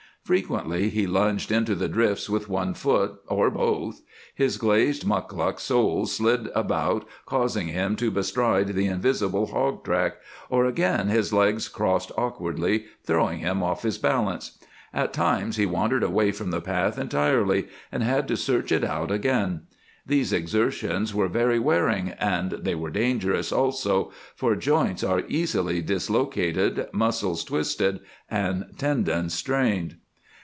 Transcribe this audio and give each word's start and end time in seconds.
Frequently 0.23 0.87
he 0.89 1.07
lunged 1.07 1.51
into 1.51 1.73
the 1.73 1.89
drifts 1.89 2.29
with 2.29 2.47
one 2.47 2.73
foot, 2.75 3.19
or 3.27 3.49
both; 3.49 4.01
his 4.33 4.57
glazed 4.57 5.03
mukluk 5.03 5.59
soles 5.59 6.13
slid 6.15 6.47
about, 6.53 7.05
causing 7.25 7.67
him 7.69 7.95
to 7.97 8.11
bestride 8.11 8.67
the 8.69 8.85
invisible 8.85 9.47
hog 9.47 9.83
back, 9.83 10.17
or 10.47 10.63
again 10.65 11.09
his 11.09 11.33
legs 11.33 11.67
crossed 11.67 12.11
awkwardly, 12.17 12.85
throwing 13.03 13.39
him 13.39 13.61
off 13.63 13.81
his 13.81 13.97
balance. 13.97 14.59
At 14.93 15.11
times 15.11 15.57
he 15.57 15.65
wandered 15.65 16.03
away 16.03 16.31
from 16.31 16.51
the 16.51 16.61
path 16.61 16.97
entirely 16.99 17.67
and 17.91 18.03
had 18.03 18.27
to 18.29 18.37
search 18.37 18.71
it 18.71 18.83
out 18.85 19.11
again. 19.11 19.63
These 20.05 20.31
exertions 20.31 21.13
were 21.15 21.27
very 21.29 21.59
wearing 21.59 22.09
and 22.19 22.51
they 22.51 22.75
were 22.75 22.91
dangerous, 22.91 23.51
also, 23.51 24.13
for 24.35 24.55
joints 24.55 25.03
are 25.03 25.23
easily 25.27 25.81
dislocated, 25.81 26.87
muscles 26.93 27.43
twisted, 27.43 27.99
and 28.29 28.65
tendons 28.77 29.33
strained. 29.33 29.95